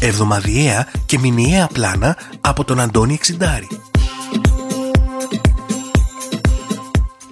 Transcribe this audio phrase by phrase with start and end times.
[0.00, 3.68] Εβδομαδιαία και μηνιαία πλάνα από τον Αντώνη Εξιντάρη.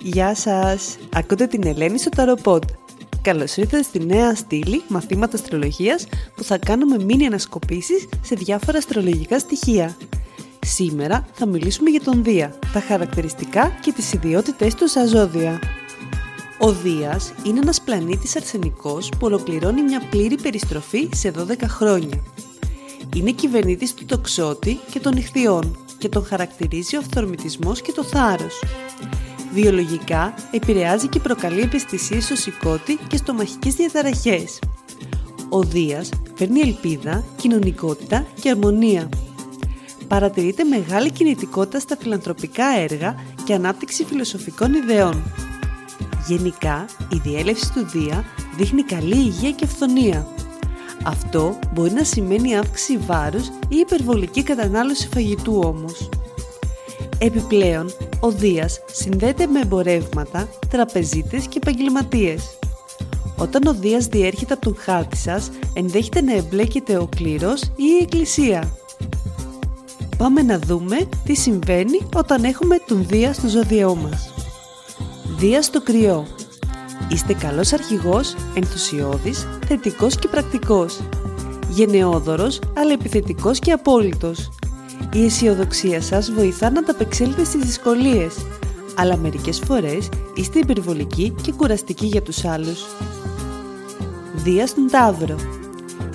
[0.01, 0.97] Γεια σας!
[1.15, 2.63] Ακούτε την Ελένη στο Ταροποντ.
[3.23, 9.39] Καλώς ήρθατε στη νέα στήλη μαθήματα αστρολογίας που θα κάνουμε μήνυ ανασκοπήσεις σε διάφορα αστρολογικά
[9.39, 9.97] στοιχεία.
[10.67, 15.61] Σήμερα θα μιλήσουμε για τον Δία, τα χαρακτηριστικά και τις ιδιότητες του σαν ζώδια.
[16.59, 22.23] Ο Δίας είναι ένας πλανήτης αρσενικός που ολοκληρώνει μια πλήρη περιστροφή σε 12 χρόνια.
[23.15, 28.63] Είναι κυβερνήτης του τοξότη και των ηχθειών και τον χαρακτηρίζει ο αυθορμητισμός και το θάρρος.
[29.53, 34.59] Βιολογικά επηρεάζει και προκαλεί ευαισθησίε στο σηκώτη και στο μαχικές διαταραχές.
[35.49, 39.09] Ο Δίας φέρνει ελπίδα, κοινωνικότητα και αρμονία.
[40.09, 45.23] Παρατηρείται μεγάλη κινητικότητα στα φιλανθρωπικά έργα και ανάπτυξη φιλοσοφικών ιδεών.
[46.27, 48.25] Γενικά, η διέλευση του Δία
[48.57, 50.29] δείχνει καλή υγεία και φθονία.
[51.07, 56.09] Αυτό μπορεί να σημαίνει αύξηση βάρους ή υπερβολική κατανάλωση φαγητού όμως.
[57.19, 62.59] Επιπλέον, ο Δίας συνδέεται με εμπορεύματα, τραπεζίτες και επαγγελματίες.
[63.37, 68.03] Όταν ο Δίας διέρχεται από τον χάρτη σας, ενδέχεται να εμπλέκεται ο κλήρος ή η
[68.03, 68.73] εκκλησία.
[70.17, 74.33] Πάμε να δούμε τι συμβαίνει όταν έχουμε τον Δία στο ζώδιό μας.
[75.37, 76.27] Δία στο κρυό.
[77.09, 81.01] Είστε καλός αρχηγός, ενθουσιώδης, θετικός και πρακτικός.
[81.69, 84.51] Γενναιόδωρος, αλλά επιθετικός και απόλυτος.
[85.13, 88.35] Η αισιοδοξία σας βοηθά να ανταπεξέλθετε στις δυσκολίες,
[88.95, 92.85] αλλά μερικές φορές είστε υπερβολικοί και κουραστικοί για τους άλλους.
[94.35, 95.37] Δίας στον Ταύρο.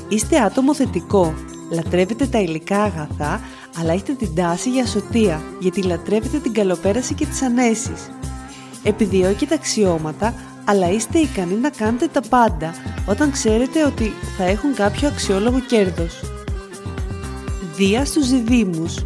[0.08, 1.34] Είστε άτομο θετικό,
[1.72, 3.42] λατρεύετε τα υλικά αγαθά,
[3.80, 8.10] αλλά έχετε την τάση για σωτία, γιατί λατρεύετε την καλοπέραση και τις ανέσεις.
[8.84, 10.34] Επιδιώκετε αξιώματα,
[10.70, 12.74] αλλά είστε ικανοί να κάνετε τα πάντα
[13.06, 16.20] όταν ξέρετε ότι θα έχουν κάποιο αξιόλογο κέρδος.
[17.76, 18.98] Δία στους διδήμους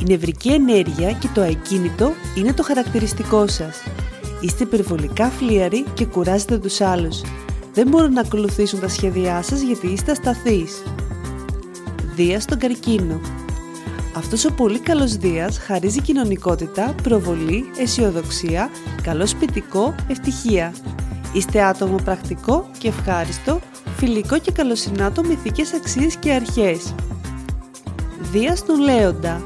[0.00, 3.82] Η νευρική ενέργεια και το ακίνητο είναι το χαρακτηριστικό σας.
[4.40, 7.20] Είστε υπερβολικά φλίαροι και κουράζετε τους άλλους.
[7.74, 10.82] Δεν μπορούν να ακολουθήσουν τα σχέδιά σας γιατί είστε ασταθείς.
[12.14, 13.20] Δία στον καρκίνο
[14.16, 18.70] αυτός ο πολύ καλός Δίας χαρίζει κοινωνικότητα, προβολή, αισιοδοξία,
[19.02, 20.74] καλό σπιτικό, ευτυχία.
[21.32, 23.60] Είστε άτομο πρακτικό και ευχάριστο,
[23.96, 26.94] φιλικό και καλοσυνάτο με ηθικές αξίες και αρχές.
[28.32, 29.44] Δίας τον Λέοντα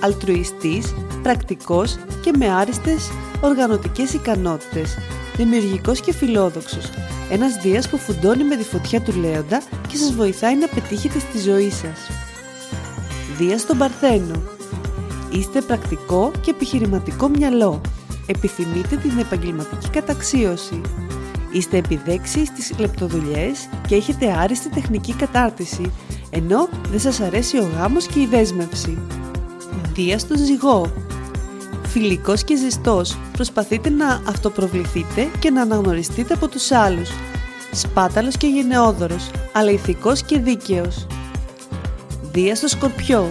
[0.00, 4.98] Αλτρουιστής, πρακτικός και με άριστες οργανωτικές ικανότητες.
[5.36, 6.90] Δημιουργικός και φιλόδοξος.
[7.30, 11.38] Ένας Δίας που φουντώνει με τη φωτιά του Λέοντα και σας βοηθάει να πετύχετε στη
[11.38, 11.98] ζωή σας.
[13.38, 14.42] Δία στον Παρθένο.
[15.30, 17.80] Είστε πρακτικό και επιχειρηματικό μυαλό.
[18.26, 20.80] Επιθυμείτε την επαγγελματική καταξίωση.
[21.52, 25.92] Είστε επιδέξιοι στις λεπτοδουλειές και έχετε άριστη τεχνική κατάρτιση,
[26.30, 28.98] ενώ δεν σας αρέσει ο γάμος και η δέσμευση.
[29.94, 30.92] Δία στον Ζυγό.
[31.86, 37.10] Φιλικός και ζεστός, προσπαθείτε να αυτοπροβληθείτε και να αναγνωριστείτε από τους άλλους.
[37.72, 41.06] Σπάταλος και γενναιόδωρος, αλλά ηθικός και δίκαιος.
[42.36, 43.30] Δία στο Σκορπιό.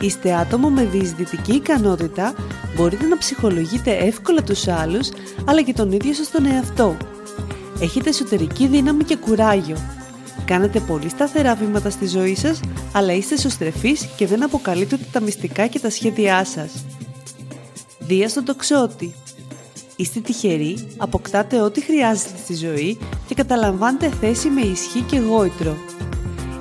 [0.00, 2.34] Είστε άτομο με διεισδυτική ικανότητα,
[2.76, 5.08] μπορείτε να ψυχολογείτε εύκολα τους άλλους,
[5.44, 6.96] αλλά και τον ίδιο σας τον εαυτό.
[7.80, 9.76] Έχετε εσωτερική δύναμη και κουράγιο.
[10.44, 12.60] Κάνετε πολύ σταθερά βήματα στη ζωή σας,
[12.92, 16.84] αλλά είστε σωστρεφείς και δεν αποκαλύπτετε τα μυστικά και τα σχέδιά σας.
[17.98, 19.14] Δία στον τοξότη.
[19.96, 25.76] Είστε τυχεροί, αποκτάτε ό,τι χρειάζεται στη ζωή και καταλαμβάνετε θέση με ισχύ και γόητρο.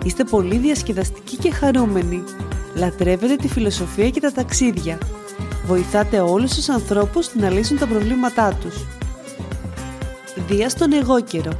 [0.03, 2.23] Είστε πολύ διασκεδαστικοί και χαρούμενοι.
[2.75, 4.97] Λατρεύετε τη φιλοσοφία και τα ταξίδια.
[5.65, 8.85] Βοηθάτε όλους τους ανθρώπους να λύσουν τα προβλήματά τους.
[10.47, 11.51] Δία στον εγώ καιρο.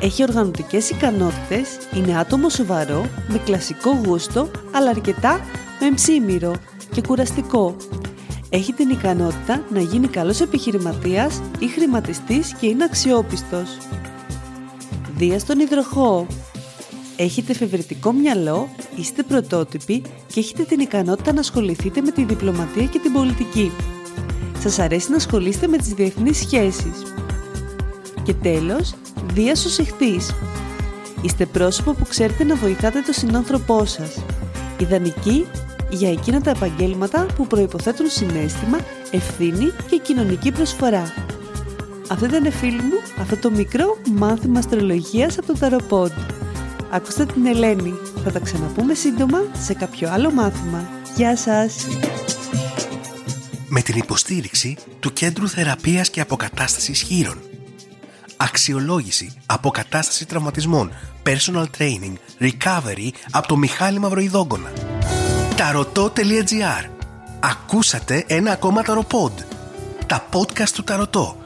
[0.00, 5.40] Έχει οργανωτικές ικανότητες, είναι άτομο σοβαρό, με κλασικό γούστο, αλλά αρκετά
[5.80, 6.52] με ψήμυρο
[6.92, 7.76] και κουραστικό.
[8.50, 13.78] Έχει την ικανότητα να γίνει καλός επιχειρηματίας ή χρηματιστής και είναι αξιόπιστος.
[15.16, 16.26] Δία στον υδροχό.
[17.16, 20.02] Έχετε εφευρετικό μυαλό, είστε πρωτότυποι
[20.32, 23.72] και έχετε την ικανότητα να ασχοληθείτε με τη διπλωματία και την πολιτική.
[24.58, 27.02] Σας αρέσει να ασχολείστε με τις διεθνείς σχέσεις.
[28.22, 28.94] Και τέλος,
[29.32, 29.84] Δίας ο
[31.22, 34.24] Είστε πρόσωπο που ξέρετε να βοηθάτε τον συνάνθρωπό σας.
[34.78, 35.46] Ιδανική
[35.90, 38.78] για εκείνα τα επαγγέλματα που προϋποθέτουν συνέστημα,
[39.10, 41.14] ευθύνη και κοινωνική προσφορά.
[42.08, 46.12] Αυτό ήταν φίλοι μου, αυτό το μικρό μάθημα αστρολογίας από το Ταροπόντ.
[46.94, 47.94] Ακούστε την Ελένη.
[48.24, 50.88] Θα τα ξαναπούμε σύντομα σε κάποιο άλλο μάθημα.
[51.16, 51.74] Γεια σας!
[53.68, 57.40] Με την υποστήριξη του Κέντρου Θεραπείας και Αποκατάστασης Χείρων.
[58.36, 60.92] Αξιολόγηση, αποκατάσταση τραυματισμών,
[61.26, 64.72] personal training, recovery από το Μιχάλη Μαυροϊδόγκονα.
[65.56, 66.88] Ταρωτό.gr
[67.40, 69.38] Ακούσατε ένα ακόμα ταροπόντ.
[70.06, 71.36] Τα podcast του Ταρωτό.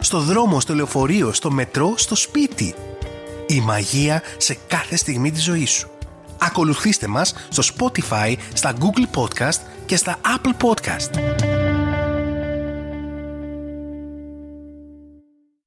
[0.00, 2.74] Στο δρόμο, στο λεωφορείο, στο μετρό, στο σπίτι.
[3.46, 5.88] Η μαγεία σε κάθε στιγμή της ζωής σου.
[6.38, 11.53] Ακολουθήστε μας στο Spotify, στα Google Podcast και στα Apple Podcast.